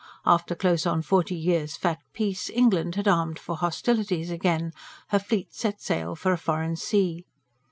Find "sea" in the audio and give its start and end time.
6.75-7.23